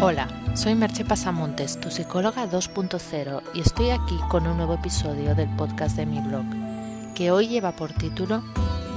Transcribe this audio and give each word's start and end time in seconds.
Hola, 0.00 0.28
soy 0.54 0.76
Merche 0.76 1.04
Pasamontes, 1.04 1.80
tu 1.80 1.90
psicóloga 1.90 2.48
2.0 2.48 3.42
y 3.52 3.60
estoy 3.62 3.90
aquí 3.90 4.16
con 4.28 4.46
un 4.46 4.56
nuevo 4.56 4.74
episodio 4.74 5.34
del 5.34 5.48
podcast 5.56 5.96
de 5.96 6.06
mi 6.06 6.20
blog, 6.20 6.44
que 7.16 7.32
hoy 7.32 7.48
lleva 7.48 7.72
por 7.72 7.92
título 7.92 8.44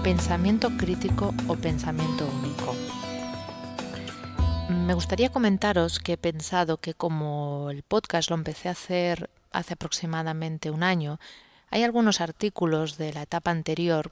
Pensamiento 0.04 0.70
crítico 0.78 1.34
o 1.48 1.56
pensamiento 1.56 2.30
único. 2.44 2.76
Me 4.70 4.94
gustaría 4.94 5.32
comentaros 5.32 5.98
que 5.98 6.14
he 6.14 6.18
pensado 6.18 6.78
que 6.78 6.94
como 6.94 7.72
el 7.72 7.82
podcast 7.82 8.30
lo 8.30 8.36
empecé 8.36 8.70
a 8.70 8.74
hacer 8.74 9.32
hace 9.52 9.74
aproximadamente 9.74 10.70
un 10.70 10.84
año, 10.84 11.20
hay 11.72 11.82
algunos 11.82 12.22
artículos 12.22 13.00
de 13.00 13.12
la 13.12 13.24
etapa 13.24 13.50
anterior 13.50 14.12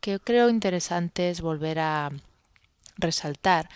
que 0.00 0.18
creo 0.18 0.48
interesantes 0.48 1.42
volver 1.42 1.78
a 1.78 2.10
resaltar 2.96 3.68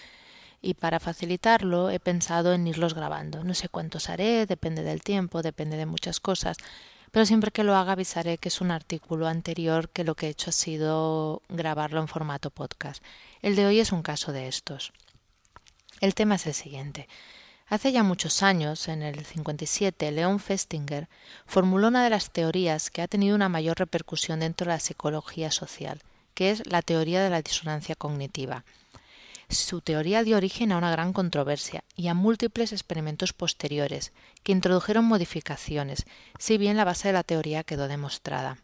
y 0.67 0.75
para 0.75 0.99
facilitarlo 0.99 1.91
he 1.91 2.01
pensado 2.01 2.53
en 2.53 2.67
irlos 2.67 2.93
grabando. 2.93 3.45
No 3.45 3.55
sé 3.55 3.69
cuántos 3.69 4.09
haré, 4.11 4.47
depende 4.47 4.83
del 4.83 5.01
tiempo, 5.01 5.41
depende 5.41 5.77
de 5.77 5.87
muchas 5.87 6.19
cosas, 6.19 6.57
pero 7.13 7.25
siempre 7.25 7.53
que 7.53 7.63
lo 7.63 7.77
haga 7.77 7.93
avisaré 7.93 8.37
que 8.37 8.49
es 8.49 8.61
un 8.61 8.73
artículo 8.73 9.29
anterior 9.29 9.89
que 9.91 10.03
lo 10.03 10.17
que 10.17 10.27
he 10.27 10.31
hecho 10.31 10.51
ha 10.51 10.53
sido 10.53 11.41
grabarlo 11.49 12.01
en 12.01 12.09
formato 12.09 12.51
podcast. 12.51 13.01
El 13.43 13.55
de 13.55 13.65
hoy 13.65 13.79
es 13.79 13.93
un 13.93 14.03
caso 14.03 14.33
de 14.33 14.49
estos. 14.49 14.93
El 16.01 16.17
tema 16.17 16.35
es 16.35 16.47
el 16.49 16.55
siguiente. 16.55 17.09
Hace 17.69 17.93
ya 17.93 18.03
muchos 18.03 18.43
años, 18.43 18.89
en 18.89 19.03
el 19.03 19.25
57, 19.25 20.11
Leon 20.11 20.41
Festinger 20.41 21.09
formuló 21.47 21.89
una 21.89 22.03
de 22.03 22.11
las 22.11 22.33
teorías 22.33 22.91
que 22.91 23.03
ha 23.03 23.09
tenido 23.09 23.37
una 23.37 23.49
mayor 23.49 23.79
repercusión 23.79 24.41
dentro 24.41 24.67
de 24.67 24.75
la 24.75 24.81
psicología 24.81 25.53
social, 25.53 26.03
que 26.35 26.51
es 26.51 26.67
la 26.67 26.83
teoría 26.83 27.23
de 27.23 27.31
la 27.31 27.43
disonancia 27.43 27.95
cognitiva. 27.95 28.65
Su 29.49 29.81
teoría 29.81 30.25
dio 30.25 30.37
origen 30.37 30.73
a 30.73 30.77
una 30.77 30.91
gran 30.91 31.13
controversia 31.13 31.85
y 31.95 32.09
a 32.09 32.15
múltiples 32.15 32.73
experimentos 32.73 33.33
posteriores 33.33 34.13
que 34.43 34.53
introdujeron 34.53 35.05
modificaciones, 35.05 36.05
si 36.39 36.59
bien 36.59 36.77
la 36.77 36.85
base 36.85 37.09
de 37.09 37.15
la 37.15 37.23
teoría 37.23 37.63
quedó 37.63 37.87
demostrada. 37.87 38.59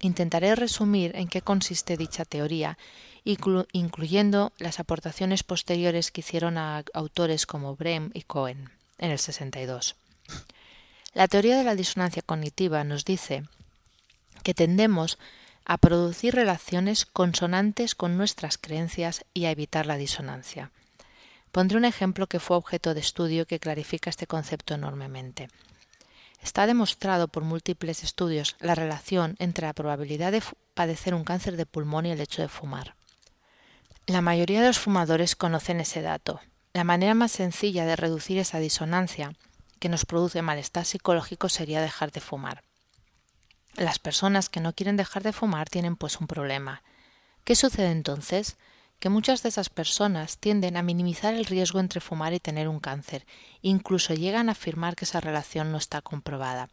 Intentaré 0.00 0.54
resumir 0.54 1.14
en 1.16 1.28
qué 1.28 1.42
consiste 1.42 1.96
dicha 1.96 2.24
teoría, 2.24 2.78
incluyendo 3.24 4.52
las 4.58 4.80
aportaciones 4.80 5.42
posteriores 5.42 6.10
que 6.10 6.20
hicieron 6.20 6.56
a 6.56 6.84
autores 6.94 7.44
como 7.44 7.76
Brehm 7.76 8.10
y 8.14 8.22
Cohen 8.22 8.70
en 8.98 9.10
el 9.10 9.18
62. 9.18 9.96
La 11.12 11.26
teoría 11.26 11.58
de 11.58 11.64
la 11.64 11.74
disonancia 11.74 12.22
cognitiva 12.22 12.84
nos 12.84 13.04
dice 13.04 13.42
que 14.42 14.54
tendemos 14.54 15.18
a 15.64 15.78
producir 15.78 16.34
relaciones 16.34 17.06
consonantes 17.06 17.94
con 17.94 18.16
nuestras 18.16 18.58
creencias 18.58 19.24
y 19.34 19.44
a 19.44 19.50
evitar 19.50 19.86
la 19.86 19.96
disonancia. 19.96 20.70
Pondré 21.52 21.78
un 21.78 21.84
ejemplo 21.84 22.26
que 22.26 22.40
fue 22.40 22.56
objeto 22.56 22.94
de 22.94 23.00
estudio 23.00 23.46
que 23.46 23.58
clarifica 23.58 24.10
este 24.10 24.26
concepto 24.26 24.74
enormemente. 24.74 25.48
Está 26.42 26.66
demostrado 26.66 27.28
por 27.28 27.44
múltiples 27.44 28.02
estudios 28.02 28.56
la 28.60 28.74
relación 28.74 29.36
entre 29.38 29.66
la 29.66 29.74
probabilidad 29.74 30.32
de 30.32 30.42
padecer 30.74 31.14
un 31.14 31.24
cáncer 31.24 31.56
de 31.56 31.66
pulmón 31.66 32.06
y 32.06 32.12
el 32.12 32.20
hecho 32.20 32.40
de 32.40 32.48
fumar. 32.48 32.94
La 34.06 34.22
mayoría 34.22 34.60
de 34.60 34.68
los 34.68 34.78
fumadores 34.78 35.36
conocen 35.36 35.80
ese 35.80 36.02
dato. 36.02 36.40
La 36.72 36.84
manera 36.84 37.14
más 37.14 37.32
sencilla 37.32 37.84
de 37.84 37.96
reducir 37.96 38.38
esa 38.38 38.58
disonancia 38.58 39.34
que 39.78 39.88
nos 39.88 40.06
produce 40.06 40.40
malestar 40.42 40.84
psicológico 40.84 41.48
sería 41.48 41.82
dejar 41.82 42.12
de 42.12 42.20
fumar. 42.20 42.62
Las 43.76 43.98
personas 43.98 44.48
que 44.48 44.60
no 44.60 44.74
quieren 44.74 44.96
dejar 44.96 45.22
de 45.22 45.32
fumar 45.32 45.68
tienen 45.68 45.96
pues 45.96 46.20
un 46.20 46.26
problema. 46.26 46.82
¿Qué 47.44 47.54
sucede 47.54 47.90
entonces? 47.90 48.56
que 49.00 49.08
muchas 49.08 49.42
de 49.42 49.48
esas 49.48 49.70
personas 49.70 50.36
tienden 50.36 50.76
a 50.76 50.82
minimizar 50.82 51.32
el 51.32 51.46
riesgo 51.46 51.80
entre 51.80 52.02
fumar 52.02 52.34
y 52.34 52.38
tener 52.38 52.68
un 52.68 52.80
cáncer, 52.80 53.26
incluso 53.62 54.12
llegan 54.12 54.50
a 54.50 54.52
afirmar 54.52 54.94
que 54.94 55.06
esa 55.06 55.20
relación 55.20 55.72
no 55.72 55.78
está 55.78 56.02
comprobada. 56.02 56.68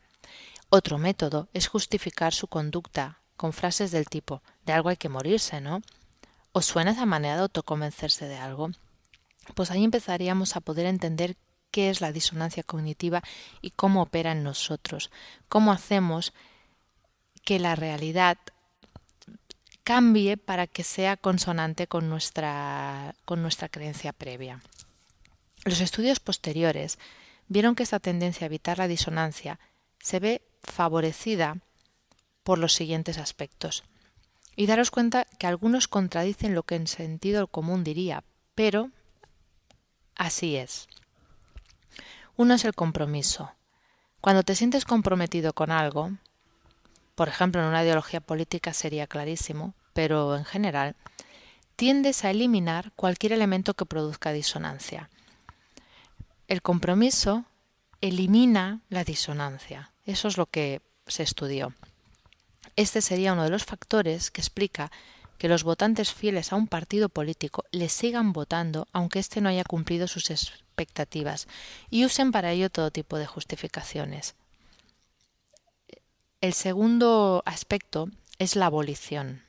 Otro 0.70 0.98
método 0.98 1.48
es 1.54 1.70
justificar 1.70 2.34
su 2.34 2.48
conducta 2.48 3.22
con 3.38 3.54
frases 3.54 3.92
del 3.92 4.08
tipo 4.10 4.44
de 4.66 4.74
algo 4.74 4.90
hay 4.90 4.98
que 4.98 5.08
morirse, 5.08 5.62
¿no? 5.62 5.82
¿Os 6.52 6.66
suena 6.66 6.92
esa 6.92 7.06
manera 7.06 7.36
de 7.36 7.44
autoconvencerse 7.44 8.28
de 8.28 8.38
algo? 8.38 8.72
Pues 9.56 9.72
ahí 9.72 9.86
empezaríamos 9.86 10.58
a 10.58 10.60
poder 10.60 10.86
entender 10.86 11.38
qué 11.72 11.90
es 11.90 12.02
la 12.02 12.12
disonancia 12.12 12.64
cognitiva 12.64 13.24
y 13.62 13.70
cómo 13.70 14.02
opera 14.02 14.34
en 14.34 14.44
nosotros, 14.44 15.12
cómo 15.48 15.72
hacemos 15.72 16.34
que 17.48 17.60
la 17.60 17.78
realidad 17.78 18.38
cambie 19.86 20.36
para 20.36 20.68
que 20.68 20.84
sea 20.84 21.16
consonante 21.16 21.88
con 21.88 22.10
nuestra, 22.10 23.16
con 23.24 23.42
nuestra 23.42 23.70
creencia 23.70 24.12
previa. 24.12 24.62
Los 25.64 25.80
estudios 25.80 26.20
posteriores 26.20 27.00
vieron 27.48 27.74
que 27.74 27.84
esta 27.84 28.02
tendencia 28.02 28.44
a 28.44 28.48
evitar 28.48 28.80
la 28.80 28.90
disonancia 28.90 29.62
se 29.98 30.20
ve 30.20 30.42
favorecida 30.62 31.60
por 32.44 32.58
los 32.58 32.74
siguientes 32.74 33.18
aspectos. 33.18 33.86
Y 34.58 34.66
daros 34.66 34.92
cuenta 34.92 35.26
que 35.40 35.48
algunos 35.48 35.88
contradicen 35.88 36.54
lo 36.54 36.64
que 36.64 36.76
en 36.76 36.88
sentido 36.88 37.48
común 37.48 37.86
diría, 37.86 38.26
pero 38.56 38.92
así 40.18 40.58
es. 40.58 40.90
Uno 42.36 42.56
es 42.56 42.66
el 42.66 42.74
compromiso. 42.74 43.54
Cuando 44.20 44.44
te 44.44 44.54
sientes 44.54 44.84
comprometido 44.84 45.54
con 45.54 45.72
algo, 45.72 46.12
por 47.18 47.30
ejemplo, 47.30 47.60
en 47.64 47.70
una 47.70 47.84
ideología 47.84 48.22
política 48.22 48.74
sería 48.74 49.08
clarísimo, 49.08 49.74
pero 49.94 50.38
en 50.38 50.46
general, 50.46 50.96
tiendes 51.76 52.24
a 52.24 52.30
eliminar 52.30 52.92
cualquier 52.96 53.34
elemento 53.34 53.74
que 53.74 53.88
produzca 53.88 54.32
disonancia. 54.32 55.10
El 56.48 56.62
compromiso 56.62 57.46
elimina 58.02 58.82
la 58.90 59.04
disonancia. 59.04 59.94
Eso 60.06 60.28
es 60.28 60.38
lo 60.38 60.46
que 60.46 60.84
se 61.08 61.24
estudió. 61.24 61.74
Este 62.76 63.02
sería 63.02 63.34
uno 63.34 63.46
de 63.46 63.50
los 63.50 63.66
factores 63.66 64.30
que 64.30 64.42
explica 64.42 64.92
que 65.40 65.50
los 65.50 65.64
votantes 65.64 66.14
fieles 66.14 66.54
a 66.54 66.56
un 66.56 66.68
partido 66.68 67.10
político 67.10 67.66
le 67.72 67.90
sigan 67.90 68.32
votando 68.32 68.88
aunque 68.94 69.18
éste 69.18 69.42
no 69.42 69.50
haya 69.50 69.64
cumplido 69.64 70.08
sus 70.08 70.30
expectativas 70.30 71.48
y 71.90 72.06
usen 72.06 72.32
para 72.32 72.52
ello 72.52 72.70
todo 72.70 72.92
tipo 72.92 73.18
de 73.18 73.26
justificaciones. 73.26 74.36
El 76.40 76.54
segundo 76.54 77.42
aspecto 77.48 78.12
es 78.38 78.56
la 78.56 78.68
abolición. 78.68 79.42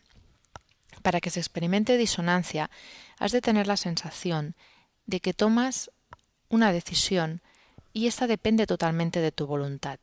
Para 1.03 1.21
que 1.21 1.29
se 1.29 1.39
experimente 1.39 1.99
disonancia, 1.99 2.71
has 3.19 3.31
de 3.33 3.43
tener 3.43 3.67
la 3.67 3.77
sensación 3.77 4.55
de 5.05 5.21
que 5.21 5.35
tomas 5.35 5.91
una 6.49 6.73
decisión 6.73 7.43
y 7.93 8.07
esta 8.07 8.27
depende 8.27 8.67
totalmente 8.67 9.21
de 9.21 9.33
tu 9.33 9.47
voluntad. 9.47 9.99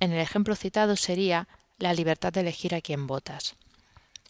En 0.00 0.10
el 0.10 0.18
ejemplo 0.18 0.56
citado 0.56 0.96
sería 0.96 1.46
la 1.78 1.92
libertad 1.92 2.32
de 2.32 2.40
elegir 2.40 2.74
a 2.74 2.80
quién 2.80 3.06
votas. 3.06 3.54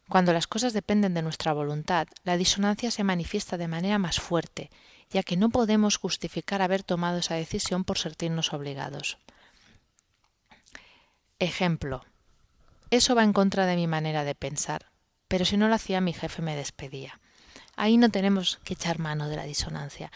Cuando 0.07 0.35
las 0.35 0.47
cosas 0.47 0.75
dependen 0.75 1.15
de 1.15 1.23
nuestra 1.23 1.55
voluntad, 1.55 2.09
la 2.25 2.37
disonancia 2.37 2.91
se 2.91 3.05
manifiesta 3.05 3.57
de 3.57 3.69
manera 3.69 3.99
más 3.99 4.21
fuerte, 4.21 4.71
ya 5.11 5.23
que 5.23 5.39
no 5.39 5.49
podemos 5.49 5.97
justificar 5.97 6.61
haber 6.61 6.83
tomado 6.83 7.19
esa 7.19 7.37
decisión 7.37 7.85
por 7.85 7.97
sentirnos 7.97 8.53
obligados. 8.53 9.17
Ejemplo. 11.41 12.05
Eso 12.91 13.15
va 13.15 13.23
en 13.23 13.33
contra 13.33 13.67
de 13.67 13.77
mi 13.77 13.87
manera 13.87 14.25
de 14.25 14.35
pensar, 14.35 14.87
pero 15.29 15.45
si 15.45 15.57
no 15.57 15.69
lo 15.69 15.75
hacía 15.77 16.01
mi 16.01 16.13
jefe 16.13 16.43
me 16.43 16.57
despedía. 16.57 17.21
Ahí 17.77 17.97
no 17.97 18.09
tenemos 18.09 18.59
que 18.65 18.75
echar 18.75 18.99
mano 18.99 19.29
de 19.29 19.37
la 19.37 19.45
disonancia. 19.45 20.11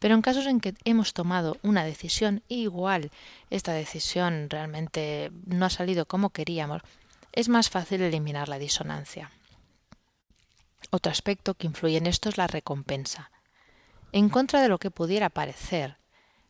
Pero 0.00 0.16
en 0.16 0.22
casos 0.22 0.46
en 0.46 0.58
que 0.58 0.74
hemos 0.84 1.14
tomado 1.14 1.58
una 1.62 1.84
decisión 1.84 2.42
igual 2.48 3.12
esta 3.50 3.72
decisión 3.72 4.50
realmente 4.50 5.30
no 5.46 5.64
ha 5.64 5.70
salido 5.70 6.06
como 6.06 6.30
queríamos, 6.30 6.82
es 7.32 7.48
más 7.48 7.70
fácil 7.70 8.02
eliminar 8.02 8.48
la 8.48 8.58
disonancia. 8.58 9.30
Otro 10.90 11.12
aspecto 11.12 11.54
que 11.54 11.68
influye 11.68 11.98
en 11.98 12.06
esto 12.06 12.28
es 12.28 12.36
la 12.36 12.48
recompensa. 12.48 13.30
En 14.10 14.28
contra 14.28 14.60
de 14.60 14.68
lo 14.68 14.78
que 14.78 14.90
pudiera 14.90 15.30
parecer, 15.30 15.98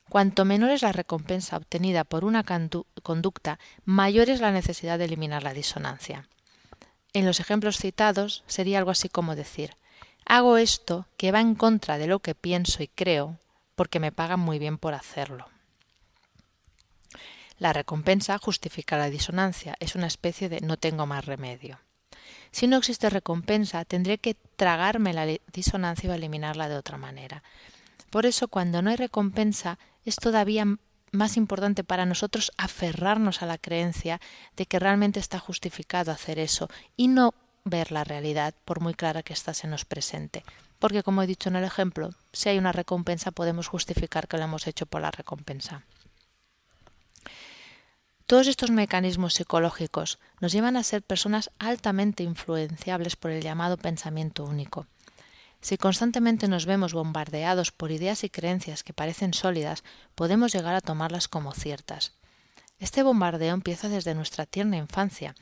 Cuanto 0.08 0.44
menor 0.44 0.70
es 0.70 0.82
la 0.82 0.92
recompensa 0.92 1.56
obtenida 1.56 2.04
por 2.04 2.24
una 2.24 2.44
conducta, 3.02 3.58
mayor 3.84 4.30
es 4.30 4.40
la 4.40 4.52
necesidad 4.52 4.98
de 4.98 5.06
eliminar 5.06 5.42
la 5.42 5.54
disonancia. 5.54 6.28
En 7.12 7.26
los 7.26 7.40
ejemplos 7.40 7.78
citados 7.78 8.44
sería 8.46 8.78
algo 8.78 8.90
así 8.90 9.08
como 9.08 9.34
decir 9.34 9.76
hago 10.24 10.56
esto 10.56 11.06
que 11.16 11.32
va 11.32 11.40
en 11.40 11.54
contra 11.54 11.98
de 11.98 12.06
lo 12.06 12.20
que 12.20 12.34
pienso 12.34 12.82
y 12.82 12.88
creo 12.88 13.38
porque 13.74 14.00
me 14.00 14.12
pagan 14.12 14.40
muy 14.40 14.58
bien 14.58 14.78
por 14.78 14.94
hacerlo. 14.94 15.48
La 17.58 17.72
recompensa 17.72 18.38
justifica 18.38 18.96
la 18.96 19.10
disonancia, 19.10 19.76
es 19.80 19.94
una 19.94 20.06
especie 20.06 20.48
de 20.48 20.60
no 20.60 20.76
tengo 20.76 21.06
más 21.06 21.24
remedio. 21.24 21.80
Si 22.50 22.66
no 22.66 22.76
existe 22.76 23.10
recompensa, 23.10 23.84
tendré 23.84 24.18
que 24.18 24.34
tragarme 24.56 25.12
la 25.12 25.26
disonancia 25.52 26.10
o 26.10 26.14
eliminarla 26.14 26.68
de 26.68 26.76
otra 26.76 26.98
manera. 26.98 27.42
Por 28.14 28.26
eso, 28.26 28.46
cuando 28.46 28.80
no 28.80 28.90
hay 28.90 28.96
recompensa, 28.96 29.76
es 30.04 30.14
todavía 30.14 30.64
más 31.10 31.36
importante 31.36 31.82
para 31.82 32.06
nosotros 32.06 32.52
aferrarnos 32.56 33.42
a 33.42 33.46
la 33.46 33.58
creencia 33.58 34.20
de 34.56 34.66
que 34.66 34.78
realmente 34.78 35.18
está 35.18 35.40
justificado 35.40 36.12
hacer 36.12 36.38
eso 36.38 36.68
y 36.96 37.08
no 37.08 37.34
ver 37.64 37.90
la 37.90 38.04
realidad, 38.04 38.54
por 38.64 38.78
muy 38.78 38.94
clara 38.94 39.24
que 39.24 39.32
ésta 39.32 39.52
se 39.52 39.66
nos 39.66 39.84
presente, 39.84 40.44
porque 40.78 41.02
como 41.02 41.24
he 41.24 41.26
dicho 41.26 41.48
en 41.48 41.56
el 41.56 41.64
ejemplo, 41.64 42.10
si 42.32 42.48
hay 42.50 42.56
una 42.56 42.70
recompensa 42.70 43.32
podemos 43.32 43.66
justificar 43.66 44.28
que 44.28 44.36
lo 44.38 44.44
hemos 44.44 44.68
hecho 44.68 44.86
por 44.86 45.00
la 45.00 45.10
recompensa. 45.10 45.82
Todos 48.26 48.46
estos 48.46 48.70
mecanismos 48.70 49.34
psicológicos 49.34 50.20
nos 50.40 50.52
llevan 50.52 50.76
a 50.76 50.84
ser 50.84 51.02
personas 51.02 51.50
altamente 51.58 52.22
influenciables 52.22 53.16
por 53.16 53.32
el 53.32 53.42
llamado 53.42 53.76
pensamiento 53.76 54.44
único. 54.44 54.86
Si 55.64 55.78
constantemente 55.78 56.46
nos 56.46 56.66
vemos 56.66 56.92
bombardeados 56.92 57.72
por 57.72 57.90
ideas 57.90 58.22
y 58.22 58.28
creencias 58.28 58.82
que 58.82 58.92
parecen 58.92 59.32
sólidas, 59.32 59.82
podemos 60.14 60.52
llegar 60.52 60.74
a 60.74 60.82
tomarlas 60.82 61.26
como 61.26 61.54
ciertas. 61.54 62.12
Este 62.78 63.02
bombardeo 63.02 63.54
empieza 63.54 63.88
desde 63.88 64.14
nuestra 64.14 64.44
tierna 64.44 64.76
infancia, 64.76 65.34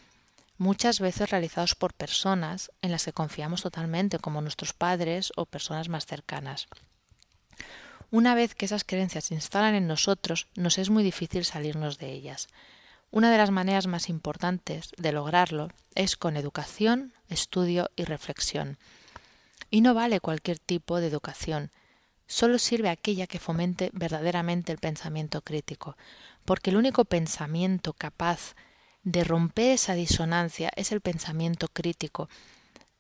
muchas 0.58 1.00
veces 1.00 1.28
realizados 1.28 1.74
por 1.74 1.92
personas 1.92 2.70
en 2.82 2.92
las 2.92 3.04
que 3.04 3.12
confiamos 3.12 3.62
totalmente, 3.62 4.20
como 4.20 4.40
nuestros 4.40 4.72
padres 4.74 5.32
o 5.34 5.44
personas 5.44 5.88
más 5.88 6.06
cercanas. 6.06 6.68
Una 8.12 8.36
vez 8.36 8.54
que 8.54 8.66
esas 8.66 8.84
creencias 8.84 9.24
se 9.24 9.34
instalan 9.34 9.74
en 9.74 9.88
nosotros, 9.88 10.46
nos 10.54 10.78
es 10.78 10.88
muy 10.88 11.02
difícil 11.02 11.44
salirnos 11.44 11.98
de 11.98 12.12
ellas. 12.12 12.46
Una 13.10 13.32
de 13.32 13.38
las 13.38 13.50
maneras 13.50 13.88
más 13.88 14.08
importantes 14.08 14.92
de 14.96 15.10
lograrlo 15.10 15.72
es 15.96 16.16
con 16.16 16.36
educación, 16.36 17.12
estudio 17.28 17.90
y 17.96 18.04
reflexión. 18.04 18.78
Y 19.72 19.80
no 19.80 19.94
vale 19.94 20.20
cualquier 20.20 20.58
tipo 20.58 21.00
de 21.00 21.06
educación, 21.06 21.70
solo 22.26 22.58
sirve 22.58 22.90
aquella 22.90 23.26
que 23.26 23.38
fomente 23.38 23.88
verdaderamente 23.94 24.70
el 24.70 24.76
pensamiento 24.76 25.40
crítico, 25.40 25.96
porque 26.44 26.68
el 26.68 26.76
único 26.76 27.06
pensamiento 27.06 27.94
capaz 27.94 28.54
de 29.02 29.24
romper 29.24 29.70
esa 29.70 29.94
disonancia 29.94 30.70
es 30.76 30.92
el 30.92 31.00
pensamiento 31.00 31.68
crítico, 31.68 32.28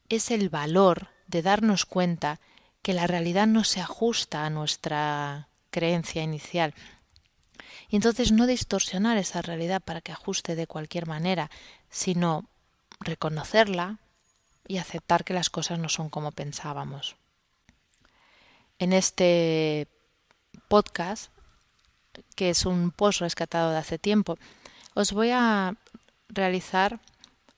es 0.08 0.30
el 0.30 0.48
valor 0.48 1.08
de 1.26 1.42
darnos 1.42 1.84
cuenta 1.84 2.40
que 2.80 2.94
la 2.94 3.06
realidad 3.06 3.46
no 3.46 3.64
se 3.64 3.82
ajusta 3.82 4.46
a 4.46 4.50
nuestra 4.50 5.48
creencia 5.70 6.22
inicial. 6.22 6.72
Y 7.90 7.96
entonces 7.96 8.32
no 8.32 8.46
distorsionar 8.46 9.18
esa 9.18 9.42
realidad 9.42 9.82
para 9.82 10.00
que 10.00 10.12
ajuste 10.12 10.56
de 10.56 10.66
cualquier 10.66 11.06
manera, 11.06 11.50
sino 11.90 12.46
reconocerla 13.00 13.98
y 14.72 14.78
aceptar 14.78 15.22
que 15.22 15.34
las 15.34 15.50
cosas 15.50 15.78
no 15.78 15.90
son 15.90 16.08
como 16.08 16.32
pensábamos. 16.32 17.16
En 18.78 18.94
este 18.94 19.86
podcast, 20.66 21.30
que 22.36 22.48
es 22.48 22.64
un 22.64 22.90
post 22.90 23.20
rescatado 23.20 23.70
de 23.70 23.76
hace 23.76 23.98
tiempo, 23.98 24.38
os 24.94 25.12
voy 25.12 25.28
a 25.30 25.76
realizar 26.30 27.00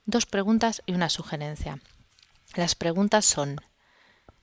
dos 0.05 0.25
preguntas 0.25 0.81
y 0.85 0.91
una 0.91 1.07
sugerencia. 1.07 1.79
Las 2.53 2.75
preguntas 2.75 3.23
son 3.23 3.61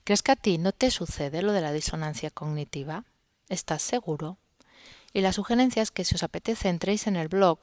¿Crees 0.04 0.22
que 0.22 0.32
a 0.32 0.36
ti 0.36 0.56
no 0.56 0.72
te 0.72 0.90
sucede 0.90 1.42
lo 1.42 1.52
de 1.52 1.60
la 1.60 1.74
disonancia 1.74 2.30
cognitiva? 2.30 3.04
¿Estás 3.50 3.82
seguro? 3.82 4.38
Y 5.12 5.20
la 5.20 5.34
sugerencia 5.34 5.82
es 5.82 5.90
que 5.90 6.06
si 6.06 6.14
os 6.14 6.22
apetece 6.22 6.70
entréis 6.70 7.06
en 7.06 7.16
el 7.16 7.28
blog 7.28 7.58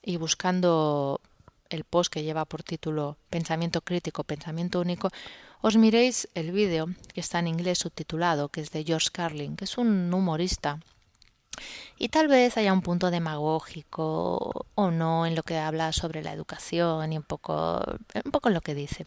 y 0.00 0.16
buscando 0.16 1.20
el 1.74 1.84
post 1.84 2.12
que 2.12 2.22
lleva 2.22 2.44
por 2.44 2.62
título 2.62 3.18
Pensamiento 3.30 3.80
crítico, 3.80 4.24
pensamiento 4.24 4.80
único, 4.80 5.10
os 5.60 5.76
miréis 5.76 6.28
el 6.34 6.52
vídeo 6.52 6.86
que 7.12 7.20
está 7.20 7.38
en 7.38 7.48
inglés 7.48 7.78
subtitulado, 7.78 8.48
que 8.48 8.60
es 8.60 8.70
de 8.70 8.84
George 8.84 9.08
Carlin, 9.12 9.56
que 9.56 9.64
es 9.64 9.78
un 9.78 10.12
humorista. 10.12 10.80
Y 11.98 12.08
tal 12.08 12.28
vez 12.28 12.56
haya 12.56 12.72
un 12.72 12.82
punto 12.82 13.10
demagógico 13.10 14.66
o 14.74 14.90
no 14.90 15.26
en 15.26 15.34
lo 15.34 15.42
que 15.42 15.58
habla 15.58 15.92
sobre 15.92 16.22
la 16.22 16.32
educación 16.32 17.12
y 17.12 17.16
un 17.16 17.22
poco, 17.22 17.82
un 18.24 18.32
poco 18.32 18.48
en 18.48 18.54
lo 18.54 18.60
que 18.60 18.74
dice 18.74 19.06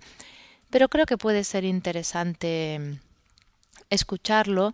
pero 0.70 0.90
creo 0.90 1.06
que 1.06 1.18
puede 1.18 1.44
ser 1.44 1.64
interesante 1.64 3.00
escucharlo 3.90 4.74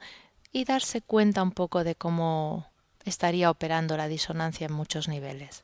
y 0.51 0.65
darse 0.65 1.01
cuenta 1.01 1.43
un 1.43 1.51
poco 1.51 1.83
de 1.83 1.95
cómo 1.95 2.67
estaría 3.05 3.51
operando 3.51 3.97
la 3.97 4.07
disonancia 4.07 4.67
en 4.67 4.73
muchos 4.73 5.07
niveles. 5.07 5.63